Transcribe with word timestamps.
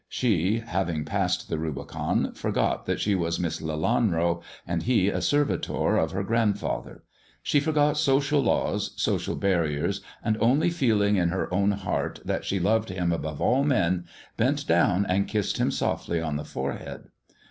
She, 0.09 0.57
having 0.65 1.05
passed 1.05 1.47
the 1.47 1.59
Rubicon, 1.59 2.31
forgot 2.33 2.87
that 2.87 2.99
she 2.99 3.13
was 3.13 3.39
Miss 3.39 3.61
Leianro 3.61 4.41
and 4.65 4.81
he 4.81 5.09
a 5.09 5.21
servitor 5.21 5.95
of 5.95 6.09
her 6.11 6.23
grandfather; 6.23 7.03
she 7.43 7.59
forgot 7.59 7.97
social 7.99 8.41
laws, 8.41 8.95
social 8.99 9.35
barriers, 9.35 10.01
and, 10.23 10.37
only 10.41 10.71
feeling 10.71 11.17
in 11.17 11.29
her 11.29 11.53
own 11.53 11.73
heart 11.73 12.19
that 12.25 12.45
she 12.45 12.59
loved 12.59 12.89
him 12.89 13.11
above 13.11 13.39
all 13.41 13.63
men, 13.63 14.05
bent 14.37 14.65
down 14.65 15.05
and 15.05 15.27
kissed 15.27 15.59
him 15.59 15.69
softly 15.69 16.19
on 16.19 16.35
the 16.35 16.45
forehead. 16.45 17.09